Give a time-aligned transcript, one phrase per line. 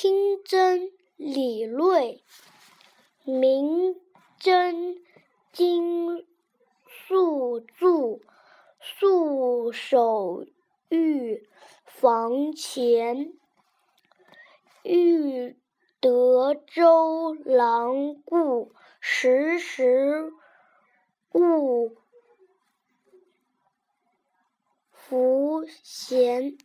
[0.00, 2.22] 听真理锐，
[3.24, 3.96] 明
[4.38, 5.02] 真
[5.50, 6.24] 经
[6.86, 8.20] 素著，
[8.80, 10.46] 素手
[10.88, 11.48] 玉
[11.84, 13.32] 房前，
[14.84, 15.56] 玉
[15.98, 20.32] 德周郎顾，时时
[21.32, 21.96] 误
[24.92, 26.56] 拂弦。